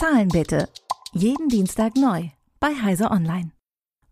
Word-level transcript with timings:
Zahlen 0.00 0.28
bitte. 0.28 0.66
Jeden 1.12 1.50
Dienstag 1.50 1.94
neu 1.94 2.30
bei 2.58 2.68
Heise 2.68 3.10
Online. 3.10 3.50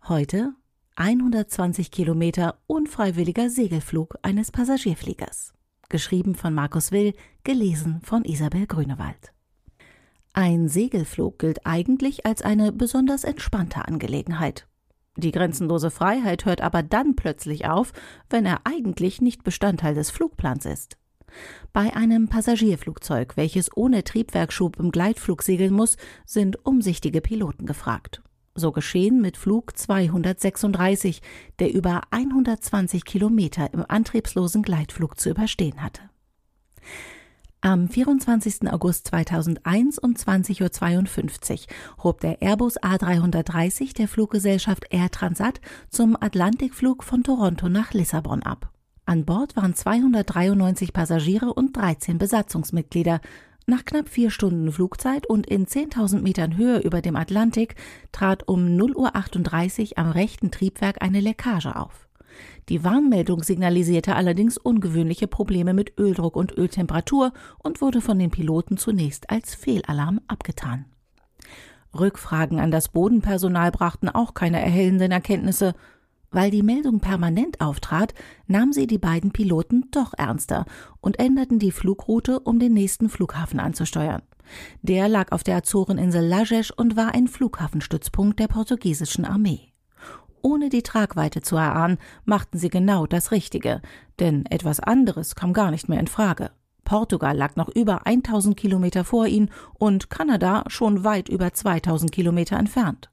Heute 0.06 0.52
120 0.96 1.90
Kilometer 1.90 2.58
unfreiwilliger 2.66 3.48
Segelflug 3.48 4.18
eines 4.20 4.50
Passagierfliegers. 4.50 5.54
Geschrieben 5.88 6.34
von 6.34 6.52
Markus 6.52 6.92
Will, 6.92 7.14
gelesen 7.42 8.02
von 8.04 8.26
Isabel 8.26 8.66
Grünewald. 8.66 9.32
Ein 10.34 10.68
Segelflug 10.68 11.38
gilt 11.38 11.64
eigentlich 11.64 12.26
als 12.26 12.42
eine 12.42 12.70
besonders 12.70 13.24
entspannte 13.24 13.88
Angelegenheit. 13.88 14.68
Die 15.16 15.32
grenzenlose 15.32 15.90
Freiheit 15.90 16.44
hört 16.44 16.60
aber 16.60 16.82
dann 16.82 17.16
plötzlich 17.16 17.64
auf, 17.66 17.94
wenn 18.28 18.44
er 18.44 18.60
eigentlich 18.64 19.22
nicht 19.22 19.42
Bestandteil 19.42 19.94
des 19.94 20.10
Flugplans 20.10 20.66
ist. 20.66 20.98
Bei 21.72 21.94
einem 21.94 22.28
Passagierflugzeug, 22.28 23.36
welches 23.36 23.76
ohne 23.76 24.04
Triebwerkschub 24.04 24.78
im 24.78 24.90
Gleitflug 24.90 25.42
segeln 25.42 25.72
muss, 25.72 25.96
sind 26.26 26.64
umsichtige 26.64 27.20
Piloten 27.20 27.66
gefragt. 27.66 28.22
So 28.54 28.72
geschehen 28.72 29.20
mit 29.20 29.36
Flug 29.36 29.78
236, 29.78 31.22
der 31.60 31.72
über 31.72 32.02
120 32.10 33.04
Kilometer 33.04 33.72
im 33.72 33.84
antriebslosen 33.86 34.62
Gleitflug 34.62 35.18
zu 35.20 35.30
überstehen 35.30 35.82
hatte. 35.82 36.02
Am 37.60 37.88
24. 37.88 38.72
August 38.72 39.08
2001 39.08 39.98
um 39.98 40.14
20.52 40.14 41.66
Uhr 41.98 42.04
hob 42.04 42.20
der 42.20 42.40
Airbus 42.40 42.80
A330 42.80 43.94
der 43.94 44.06
Fluggesellschaft 44.06 44.84
Air 44.90 45.10
Transat 45.10 45.60
zum 45.90 46.16
Atlantikflug 46.20 47.02
von 47.02 47.24
Toronto 47.24 47.68
nach 47.68 47.92
Lissabon 47.92 48.44
ab. 48.44 48.72
An 49.08 49.24
Bord 49.24 49.56
waren 49.56 49.74
293 49.74 50.92
Passagiere 50.92 51.54
und 51.54 51.74
13 51.74 52.18
Besatzungsmitglieder. 52.18 53.22
Nach 53.66 53.86
knapp 53.86 54.10
vier 54.10 54.30
Stunden 54.30 54.70
Flugzeit 54.70 55.26
und 55.26 55.46
in 55.46 55.64
10.000 55.64 56.20
Metern 56.20 56.58
Höhe 56.58 56.80
über 56.80 57.00
dem 57.00 57.16
Atlantik 57.16 57.76
trat 58.12 58.46
um 58.46 58.66
0.38 58.66 59.92
Uhr 59.92 59.98
am 59.98 60.10
rechten 60.10 60.50
Triebwerk 60.50 61.00
eine 61.00 61.20
Leckage 61.20 61.74
auf. 61.74 62.06
Die 62.68 62.84
Warnmeldung 62.84 63.42
signalisierte 63.42 64.14
allerdings 64.14 64.58
ungewöhnliche 64.58 65.26
Probleme 65.26 65.72
mit 65.72 65.98
Öldruck 65.98 66.36
und 66.36 66.58
Öltemperatur 66.58 67.32
und 67.60 67.80
wurde 67.80 68.02
von 68.02 68.18
den 68.18 68.30
Piloten 68.30 68.76
zunächst 68.76 69.30
als 69.30 69.54
Fehlalarm 69.54 70.20
abgetan. 70.28 70.84
Rückfragen 71.98 72.60
an 72.60 72.70
das 72.70 72.90
Bodenpersonal 72.90 73.70
brachten 73.70 74.10
auch 74.10 74.34
keine 74.34 74.60
erhellenden 74.60 75.12
Erkenntnisse. 75.12 75.72
Weil 76.30 76.50
die 76.50 76.62
Meldung 76.62 77.00
permanent 77.00 77.60
auftrat, 77.60 78.12
nahmen 78.46 78.72
sie 78.72 78.86
die 78.86 78.98
beiden 78.98 79.32
Piloten 79.32 79.86
doch 79.90 80.12
ernster 80.16 80.66
und 81.00 81.18
änderten 81.18 81.58
die 81.58 81.72
Flugroute, 81.72 82.40
um 82.40 82.58
den 82.58 82.74
nächsten 82.74 83.08
Flughafen 83.08 83.60
anzusteuern. 83.60 84.22
Der 84.82 85.08
lag 85.08 85.32
auf 85.32 85.42
der 85.42 85.56
Azoreninsel 85.56 86.26
Lajes 86.26 86.70
und 86.70 86.96
war 86.96 87.14
ein 87.14 87.28
Flughafenstützpunkt 87.28 88.38
der 88.38 88.48
portugiesischen 88.48 89.24
Armee. 89.24 89.72
Ohne 90.42 90.68
die 90.68 90.82
Tragweite 90.82 91.42
zu 91.42 91.56
erahnen, 91.56 91.98
machten 92.24 92.58
sie 92.58 92.68
genau 92.68 93.06
das 93.06 93.32
Richtige, 93.32 93.82
denn 94.20 94.46
etwas 94.46 94.80
anderes 94.80 95.34
kam 95.34 95.52
gar 95.52 95.70
nicht 95.70 95.88
mehr 95.88 96.00
in 96.00 96.06
Frage. 96.06 96.50
Portugal 96.84 97.36
lag 97.36 97.56
noch 97.56 97.68
über 97.68 98.06
1000 98.06 98.56
Kilometer 98.56 99.04
vor 99.04 99.26
ihnen 99.26 99.50
und 99.74 100.08
Kanada 100.08 100.64
schon 100.68 101.04
weit 101.04 101.28
über 101.28 101.52
2000 101.52 102.12
Kilometer 102.12 102.56
entfernt. 102.56 103.10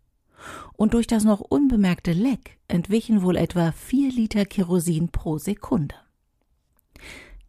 Und 0.73 0.93
durch 0.93 1.07
das 1.07 1.23
noch 1.23 1.39
unbemerkte 1.39 2.13
Leck 2.13 2.57
entwichen 2.67 3.21
wohl 3.21 3.37
etwa 3.37 3.71
vier 3.71 4.11
Liter 4.11 4.45
Kerosin 4.45 5.09
pro 5.09 5.37
Sekunde. 5.37 5.95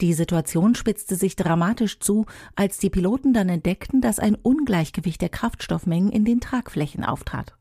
Die 0.00 0.12
Situation 0.12 0.74
spitzte 0.74 1.16
sich 1.16 1.36
dramatisch 1.36 2.00
zu, 2.00 2.26
als 2.54 2.78
die 2.78 2.90
Piloten 2.90 3.32
dann 3.32 3.48
entdeckten, 3.48 4.02
dass 4.02 4.18
ein 4.18 4.34
Ungleichgewicht 4.34 5.22
der 5.22 5.30
Kraftstoffmengen 5.30 6.12
in 6.12 6.24
den 6.24 6.40
Tragflächen 6.40 7.02
auftrat. 7.02 7.54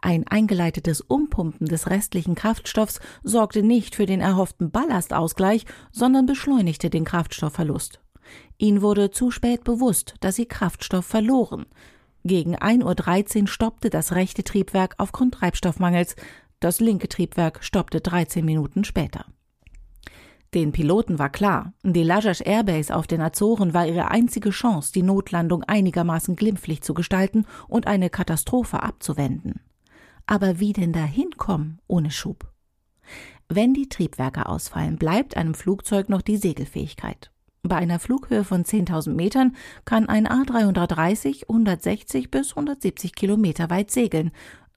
Ein 0.00 0.26
eingeleitetes 0.26 1.00
Umpumpen 1.02 1.66
des 1.66 1.88
restlichen 1.88 2.34
Kraftstoffs 2.34 3.00
sorgte 3.22 3.62
nicht 3.62 3.94
für 3.94 4.06
den 4.06 4.20
erhofften 4.20 4.70
Ballastausgleich, 4.70 5.66
sondern 5.92 6.26
beschleunigte 6.26 6.90
den 6.90 7.04
Kraftstoffverlust. 7.04 8.00
Ihnen 8.56 8.82
wurde 8.82 9.10
zu 9.10 9.30
spät 9.30 9.64
bewusst, 9.64 10.14
dass 10.20 10.36
sie 10.36 10.46
Kraftstoff 10.46 11.06
verloren. 11.06 11.66
Gegen 12.28 12.56
1.13 12.56 13.40
Uhr 13.40 13.48
stoppte 13.48 13.88
das 13.88 14.14
rechte 14.14 14.44
Triebwerk 14.44 14.96
aufgrund 14.98 15.32
Treibstoffmangels, 15.32 16.14
das 16.60 16.78
linke 16.78 17.08
Triebwerk 17.08 17.64
stoppte 17.64 18.02
13 18.02 18.44
Minuten 18.44 18.84
später. 18.84 19.24
Den 20.52 20.72
Piloten 20.72 21.18
war 21.18 21.30
klar, 21.30 21.72
die 21.82 22.02
Lajas 22.02 22.42
Airbase 22.42 22.94
auf 22.94 23.06
den 23.06 23.22
Azoren 23.22 23.72
war 23.72 23.86
ihre 23.86 24.10
einzige 24.10 24.50
Chance, 24.50 24.92
die 24.92 25.02
Notlandung 25.02 25.64
einigermaßen 25.64 26.36
glimpflich 26.36 26.82
zu 26.82 26.92
gestalten 26.92 27.46
und 27.66 27.86
eine 27.86 28.10
Katastrophe 28.10 28.82
abzuwenden. 28.82 29.60
Aber 30.26 30.60
wie 30.60 30.74
denn 30.74 30.92
dahin 30.92 31.30
kommen 31.38 31.78
ohne 31.86 32.10
Schub? 32.10 32.52
Wenn 33.48 33.72
die 33.72 33.88
Triebwerke 33.88 34.44
ausfallen, 34.44 34.98
bleibt 34.98 35.34
einem 35.38 35.54
Flugzeug 35.54 36.10
noch 36.10 36.20
die 36.20 36.36
Segelfähigkeit. 36.36 37.30
Bei 37.68 37.76
einer 37.76 37.98
Flughöhe 37.98 38.44
von 38.44 38.64
10.000 38.64 39.10
Metern 39.10 39.54
kann 39.84 40.08
ein 40.08 40.26
A330 40.26 41.50
160 41.50 42.30
bis 42.30 42.50
170 42.50 43.14
Kilometer 43.14 43.68
weit 43.68 43.90
segeln, 43.90 44.30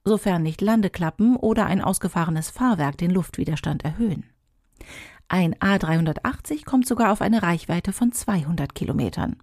sofern 0.04 0.42
nicht 0.42 0.60
Landeklappen 0.60 1.36
oder 1.36 1.64
ein 1.64 1.80
ausgefahrenes 1.80 2.50
Fahrwerk 2.50 2.98
den 2.98 3.10
Luftwiderstand 3.10 3.82
erhöhen. 3.82 4.24
Ein 5.28 5.54
A380 5.54 6.66
kommt 6.66 6.86
sogar 6.86 7.12
auf 7.12 7.22
eine 7.22 7.42
Reichweite 7.42 7.94
von 7.94 8.12
200 8.12 8.74
Kilometern. 8.74 9.36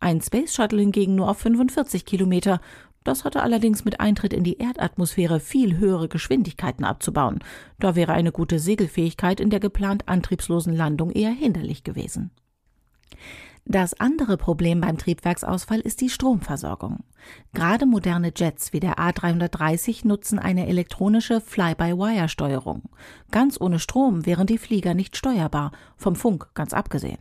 Ein 0.00 0.20
Space 0.20 0.52
Shuttle 0.52 0.80
hingegen 0.80 1.14
nur 1.14 1.30
auf 1.30 1.38
45 1.38 2.04
Kilometer. 2.04 2.60
Das 3.04 3.24
hatte 3.24 3.44
allerdings 3.44 3.84
mit 3.84 4.00
Eintritt 4.00 4.32
in 4.32 4.42
die 4.42 4.58
Erdatmosphäre 4.58 5.38
viel 5.38 5.78
höhere 5.78 6.08
Geschwindigkeiten 6.08 6.84
abzubauen. 6.84 7.38
Da 7.78 7.94
wäre 7.94 8.12
eine 8.12 8.32
gute 8.32 8.58
Segelfähigkeit 8.58 9.38
in 9.38 9.50
der 9.50 9.60
geplant 9.60 10.08
antriebslosen 10.08 10.74
Landung 10.74 11.12
eher 11.12 11.30
hinderlich 11.30 11.84
gewesen. 11.84 12.32
Das 13.70 13.92
andere 14.00 14.38
Problem 14.38 14.80
beim 14.80 14.96
Triebwerksausfall 14.96 15.80
ist 15.80 16.00
die 16.00 16.08
Stromversorgung. 16.08 17.04
Gerade 17.52 17.84
moderne 17.84 18.32
Jets 18.34 18.72
wie 18.72 18.80
der 18.80 18.94
A330 18.96 20.06
nutzen 20.08 20.38
eine 20.38 20.66
elektronische 20.68 21.42
Fly-by-Wire-Steuerung. 21.42 22.84
Ganz 23.30 23.60
ohne 23.60 23.78
Strom 23.78 24.24
wären 24.24 24.46
die 24.46 24.56
Flieger 24.56 24.94
nicht 24.94 25.18
steuerbar, 25.18 25.72
vom 25.98 26.16
Funk 26.16 26.48
ganz 26.54 26.72
abgesehen. 26.72 27.18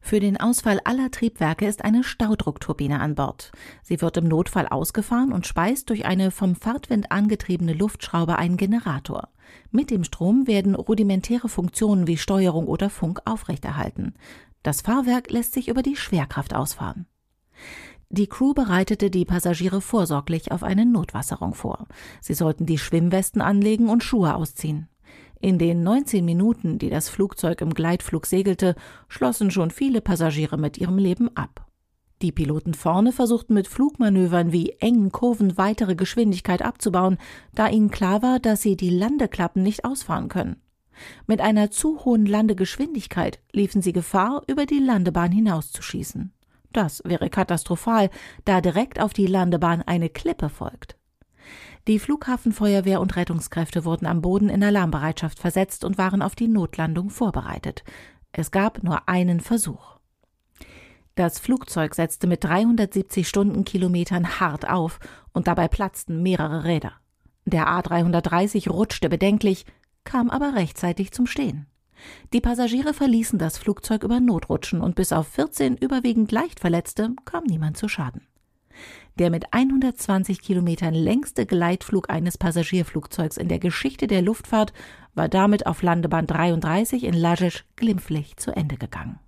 Für 0.00 0.18
den 0.18 0.40
Ausfall 0.40 0.80
aller 0.84 1.10
Triebwerke 1.10 1.66
ist 1.66 1.84
eine 1.84 2.04
Staudruckturbine 2.04 3.00
an 3.00 3.14
Bord. 3.14 3.52
Sie 3.82 4.00
wird 4.00 4.16
im 4.16 4.28
Notfall 4.28 4.66
ausgefahren 4.66 5.32
und 5.32 5.46
speist 5.46 5.90
durch 5.90 6.06
eine 6.06 6.30
vom 6.30 6.56
Fahrtwind 6.56 7.12
angetriebene 7.12 7.74
Luftschraube 7.74 8.38
einen 8.38 8.56
Generator. 8.56 9.28
Mit 9.70 9.90
dem 9.90 10.04
Strom 10.04 10.46
werden 10.46 10.74
rudimentäre 10.74 11.48
Funktionen 11.48 12.06
wie 12.06 12.16
Steuerung 12.16 12.66
oder 12.66 12.88
Funk 12.88 13.20
aufrechterhalten. 13.26 14.14
Das 14.62 14.82
Fahrwerk 14.82 15.30
lässt 15.30 15.54
sich 15.54 15.68
über 15.68 15.82
die 15.82 15.96
Schwerkraft 15.96 16.54
ausfahren. 16.54 17.06
Die 18.10 18.26
Crew 18.26 18.54
bereitete 18.54 19.10
die 19.10 19.24
Passagiere 19.24 19.80
vorsorglich 19.80 20.50
auf 20.50 20.64
eine 20.64 20.84
Notwasserung 20.84 21.54
vor. 21.54 21.86
Sie 22.20 22.34
sollten 22.34 22.66
die 22.66 22.78
Schwimmwesten 22.78 23.40
anlegen 23.40 23.88
und 23.88 24.02
Schuhe 24.02 24.34
ausziehen. 24.34 24.88
In 25.40 25.58
den 25.58 25.82
19 25.82 26.24
Minuten, 26.24 26.78
die 26.78 26.90
das 26.90 27.08
Flugzeug 27.08 27.60
im 27.60 27.72
Gleitflug 27.72 28.26
segelte, 28.26 28.74
schlossen 29.08 29.50
schon 29.50 29.70
viele 29.70 30.00
Passagiere 30.00 30.58
mit 30.58 30.76
ihrem 30.76 30.98
Leben 30.98 31.34
ab. 31.36 31.66
Die 32.20 32.32
Piloten 32.32 32.74
vorne 32.74 33.12
versuchten 33.12 33.54
mit 33.54 33.66
Flugmanövern 33.66 34.52
wie 34.52 34.72
engen 34.80 35.10
Kurven 35.10 35.56
weitere 35.56 35.94
Geschwindigkeit 35.94 36.60
abzubauen, 36.60 37.16
da 37.54 37.68
ihnen 37.68 37.90
klar 37.90 38.22
war, 38.22 38.40
dass 38.40 38.60
sie 38.60 38.76
die 38.76 38.90
Landeklappen 38.90 39.62
nicht 39.62 39.86
ausfahren 39.86 40.28
können. 40.28 40.60
Mit 41.26 41.40
einer 41.40 41.70
zu 41.70 42.04
hohen 42.04 42.26
Landegeschwindigkeit 42.26 43.40
liefen 43.52 43.82
sie 43.82 43.92
Gefahr, 43.92 44.42
über 44.46 44.66
die 44.66 44.78
Landebahn 44.78 45.32
hinauszuschießen. 45.32 46.32
Das 46.72 47.02
wäre 47.04 47.30
katastrophal, 47.30 48.10
da 48.44 48.60
direkt 48.60 49.00
auf 49.00 49.12
die 49.12 49.26
Landebahn 49.26 49.82
eine 49.82 50.08
Klippe 50.08 50.48
folgt. 50.48 50.96
Die 51.88 51.98
Flughafenfeuerwehr 51.98 53.00
und 53.00 53.16
Rettungskräfte 53.16 53.84
wurden 53.84 54.06
am 54.06 54.20
Boden 54.20 54.48
in 54.48 54.62
Alarmbereitschaft 54.62 55.38
versetzt 55.38 55.84
und 55.84 55.98
waren 55.98 56.22
auf 56.22 56.36
die 56.36 56.48
Notlandung 56.48 57.10
vorbereitet. 57.10 57.82
Es 58.32 58.50
gab 58.50 58.82
nur 58.82 59.08
einen 59.08 59.40
Versuch. 59.40 59.98
Das 61.16 61.38
Flugzeug 61.38 61.94
setzte 61.94 62.26
mit 62.26 62.44
370 62.44 63.28
Stundenkilometern 63.28 64.40
hart 64.40 64.68
auf 64.68 65.00
und 65.32 65.48
dabei 65.48 65.68
platzten 65.68 66.22
mehrere 66.22 66.64
Räder. 66.64 66.92
Der 67.44 67.66
A330 67.66 68.70
rutschte 68.70 69.08
bedenklich, 69.08 69.66
kam 70.04 70.30
aber 70.30 70.54
rechtzeitig 70.54 71.12
zum 71.12 71.26
Stehen. 71.26 71.66
Die 72.32 72.40
Passagiere 72.40 72.94
verließen 72.94 73.38
das 73.38 73.58
Flugzeug 73.58 74.04
über 74.04 74.20
Notrutschen 74.20 74.80
und 74.80 74.94
bis 74.94 75.12
auf 75.12 75.28
14 75.28 75.76
überwiegend 75.76 76.32
leicht 76.32 76.60
Verletzte 76.60 77.14
kam 77.24 77.44
niemand 77.44 77.76
zu 77.76 77.88
Schaden. 77.88 78.26
Der 79.18 79.30
mit 79.30 79.52
120 79.52 80.40
Kilometern 80.40 80.94
längste 80.94 81.44
Gleitflug 81.44 82.08
eines 82.08 82.38
Passagierflugzeugs 82.38 83.36
in 83.36 83.48
der 83.48 83.58
Geschichte 83.58 84.06
der 84.06 84.22
Luftfahrt 84.22 84.72
war 85.14 85.28
damit 85.28 85.66
auf 85.66 85.82
Landebahn 85.82 86.26
33 86.26 87.04
in 87.04 87.14
Lajic 87.14 87.64
glimpflich 87.76 88.36
zu 88.36 88.52
Ende 88.52 88.76
gegangen. 88.76 89.18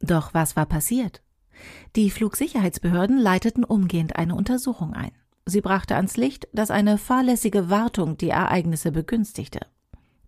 Doch 0.00 0.34
was 0.34 0.56
war 0.56 0.66
passiert? 0.66 1.22
Die 1.94 2.10
Flugsicherheitsbehörden 2.10 3.18
leiteten 3.18 3.64
umgehend 3.64 4.16
eine 4.16 4.34
Untersuchung 4.34 4.94
ein. 4.94 5.12
Sie 5.48 5.60
brachte 5.60 5.94
ans 5.94 6.16
Licht, 6.16 6.48
dass 6.52 6.72
eine 6.72 6.98
fahrlässige 6.98 7.70
Wartung 7.70 8.16
die 8.16 8.30
Ereignisse 8.30 8.90
begünstigte. 8.90 9.60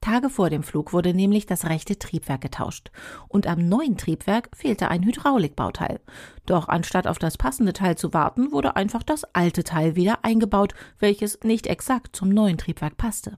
Tage 0.01 0.31
vor 0.31 0.49
dem 0.49 0.63
Flug 0.63 0.93
wurde 0.93 1.13
nämlich 1.13 1.45
das 1.45 1.65
rechte 1.65 1.99
Triebwerk 1.99 2.41
getauscht 2.41 2.93
und 3.27 3.49
am 3.49 3.69
neuen 3.69 3.97
Triebwerk 3.97 4.49
fehlte 4.55 4.89
ein 4.89 5.03
Hydraulikbauteil. 5.03 6.01
Doch 6.47 6.69
anstatt 6.69 7.09
auf 7.09 7.19
das 7.19 7.37
passende 7.37 7.73
Teil 7.73 7.99
zu 7.99 8.15
warten, 8.15 8.53
wurde 8.53 8.77
einfach 8.77 9.03
das 9.03 9.25
alte 9.35 9.65
Teil 9.65 9.97
wieder 9.97 10.25
eingebaut, 10.25 10.73
welches 11.01 11.41
nicht 11.43 11.67
exakt 11.67 12.15
zum 12.15 12.29
neuen 12.29 12.59
Triebwerk 12.59 12.97
passte. 12.97 13.35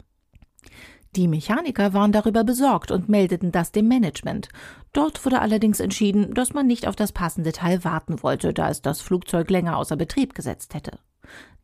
Die 1.16 1.28
Mechaniker 1.28 1.94
waren 1.94 2.12
darüber 2.12 2.44
besorgt 2.44 2.90
und 2.90 3.08
meldeten 3.08 3.52
das 3.52 3.72
dem 3.72 3.88
Management. 3.88 4.48
Dort 4.92 5.24
wurde 5.24 5.40
allerdings 5.40 5.80
entschieden, 5.80 6.34
dass 6.34 6.52
man 6.52 6.66
nicht 6.66 6.86
auf 6.86 6.94
das 6.94 7.10
passende 7.10 7.52
Teil 7.52 7.84
warten 7.84 8.22
wollte, 8.22 8.52
da 8.52 8.68
es 8.68 8.82
das 8.82 9.00
Flugzeug 9.00 9.50
länger 9.50 9.78
außer 9.78 9.96
Betrieb 9.96 10.34
gesetzt 10.34 10.74
hätte. 10.74 10.98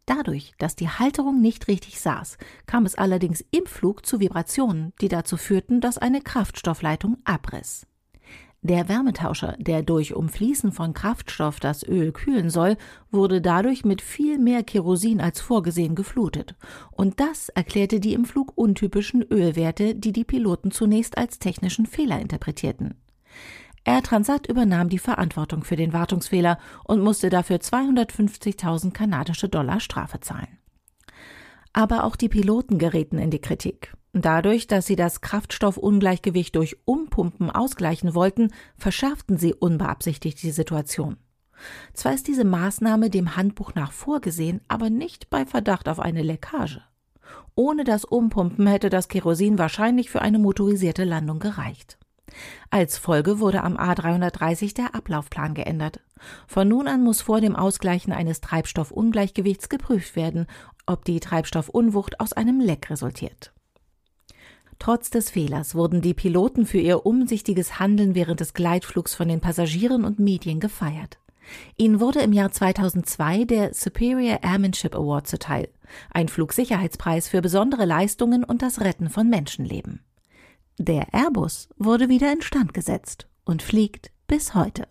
Dadurch, 0.06 0.54
dass 0.58 0.76
die 0.76 0.88
Halterung 0.88 1.40
nicht 1.40 1.66
richtig 1.66 2.00
saß, 2.00 2.38
kam 2.66 2.86
es 2.86 2.94
allerdings 2.94 3.44
im 3.50 3.66
Flug 3.66 4.06
zu 4.06 4.20
Vibrationen, 4.20 4.92
die 5.00 5.08
dazu 5.08 5.36
führten, 5.36 5.80
dass 5.80 5.98
eine 5.98 6.20
Kraftstoffleitung 6.20 7.18
abriss. 7.24 7.86
Der 8.62 8.88
Wärmetauscher, 8.88 9.56
der 9.58 9.82
durch 9.82 10.14
Umfließen 10.14 10.72
von 10.72 10.94
Kraftstoff 10.94 11.60
das 11.60 11.86
Öl 11.86 12.12
kühlen 12.12 12.50
soll, 12.50 12.76
wurde 13.10 13.40
dadurch 13.40 13.84
mit 13.84 14.00
viel 14.00 14.38
mehr 14.38 14.62
Kerosin 14.64 15.20
als 15.20 15.40
vorgesehen 15.40 15.94
geflutet. 15.94 16.56
Und 16.90 17.20
das 17.20 17.48
erklärte 17.48 18.00
die 18.00 18.12
im 18.12 18.24
Flug 18.24 18.52
untypischen 18.56 19.22
Ölwerte, 19.22 19.94
die 19.94 20.12
die 20.12 20.24
Piloten 20.24 20.70
zunächst 20.70 21.18
als 21.18 21.38
technischen 21.38 21.86
Fehler 21.86 22.20
interpretierten. 22.20 22.94
Air 23.86 24.02
Transat 24.02 24.48
übernahm 24.48 24.88
die 24.88 24.98
Verantwortung 24.98 25.62
für 25.62 25.76
den 25.76 25.92
Wartungsfehler 25.92 26.58
und 26.82 27.00
musste 27.00 27.30
dafür 27.30 27.58
250.000 27.58 28.90
kanadische 28.90 29.48
Dollar 29.48 29.78
Strafe 29.78 30.18
zahlen. 30.18 30.58
Aber 31.72 32.02
auch 32.02 32.16
die 32.16 32.28
Piloten 32.28 32.78
gerieten 32.78 33.18
in 33.18 33.30
die 33.30 33.40
Kritik. 33.40 33.94
Dadurch, 34.12 34.66
dass 34.66 34.86
sie 34.86 34.96
das 34.96 35.20
Kraftstoffungleichgewicht 35.20 36.56
durch 36.56 36.78
Umpumpen 36.84 37.48
ausgleichen 37.48 38.16
wollten, 38.16 38.50
verschärften 38.76 39.38
sie 39.38 39.54
unbeabsichtigt 39.54 40.42
die 40.42 40.50
Situation. 40.50 41.18
Zwar 41.92 42.14
ist 42.14 42.26
diese 42.26 42.44
Maßnahme 42.44 43.08
dem 43.08 43.36
Handbuch 43.36 43.74
nach 43.76 43.92
vorgesehen, 43.92 44.62
aber 44.66 44.90
nicht 44.90 45.30
bei 45.30 45.46
Verdacht 45.46 45.88
auf 45.88 46.00
eine 46.00 46.22
Leckage. 46.22 46.82
Ohne 47.54 47.84
das 47.84 48.04
Umpumpen 48.04 48.66
hätte 48.66 48.90
das 48.90 49.06
Kerosin 49.06 49.58
wahrscheinlich 49.58 50.10
für 50.10 50.22
eine 50.22 50.40
motorisierte 50.40 51.04
Landung 51.04 51.38
gereicht. 51.38 51.98
Als 52.70 52.98
Folge 52.98 53.38
wurde 53.40 53.62
am 53.62 53.76
A330 53.76 54.74
der 54.74 54.94
Ablaufplan 54.94 55.54
geändert. 55.54 56.00
Von 56.46 56.68
nun 56.68 56.88
an 56.88 57.02
muss 57.02 57.22
vor 57.22 57.40
dem 57.40 57.56
Ausgleichen 57.56 58.12
eines 58.12 58.40
Treibstoffungleichgewichts 58.40 59.68
geprüft 59.68 60.16
werden, 60.16 60.46
ob 60.86 61.04
die 61.04 61.20
Treibstoffunwucht 61.20 62.20
aus 62.20 62.32
einem 62.32 62.60
Leck 62.60 62.90
resultiert. 62.90 63.52
Trotz 64.78 65.10
des 65.10 65.30
Fehlers 65.30 65.74
wurden 65.74 66.02
die 66.02 66.14
Piloten 66.14 66.66
für 66.66 66.78
ihr 66.78 67.06
umsichtiges 67.06 67.78
Handeln 67.78 68.14
während 68.14 68.40
des 68.40 68.54
Gleitflugs 68.54 69.14
von 69.14 69.28
den 69.28 69.40
Passagieren 69.40 70.04
und 70.04 70.18
Medien 70.18 70.60
gefeiert. 70.60 71.18
Ihnen 71.76 72.00
wurde 72.00 72.20
im 72.20 72.32
Jahr 72.32 72.50
2002 72.50 73.44
der 73.44 73.72
Superior 73.72 74.40
Airmanship 74.42 74.94
Award 74.94 75.26
zuteil, 75.28 75.68
ein 76.10 76.28
Flugsicherheitspreis 76.28 77.28
für 77.28 77.40
besondere 77.40 77.84
Leistungen 77.84 78.44
und 78.44 78.62
das 78.62 78.80
Retten 78.80 79.08
von 79.08 79.28
Menschenleben. 79.28 80.00
Der 80.78 81.14
Airbus 81.14 81.68
wurde 81.78 82.08
wieder 82.08 82.30
instand 82.32 82.74
gesetzt 82.74 83.28
und 83.44 83.62
fliegt 83.62 84.10
bis 84.26 84.54
heute. 84.54 84.86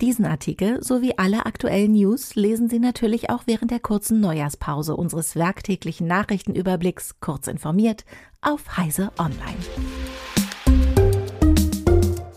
Diesen 0.00 0.24
Artikel 0.24 0.82
sowie 0.82 1.14
alle 1.16 1.46
aktuellen 1.46 1.92
News 1.92 2.34
lesen 2.34 2.68
Sie 2.68 2.80
natürlich 2.80 3.30
auch 3.30 3.42
während 3.46 3.70
der 3.70 3.78
kurzen 3.78 4.20
Neujahrspause 4.20 4.96
unseres 4.96 5.36
werktäglichen 5.36 6.06
Nachrichtenüberblicks 6.06 7.20
kurz 7.20 7.46
informiert 7.46 8.04
auf 8.40 8.76
Heise 8.76 9.12
Online. 9.18 9.58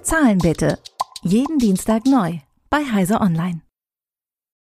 Zahlen 0.04 0.38
bitte. 0.38 0.78
Jeden 1.24 1.58
Dienstag 1.58 2.06
neu 2.06 2.40
bei 2.70 2.84
Heise 2.86 3.20
Online. 3.20 3.65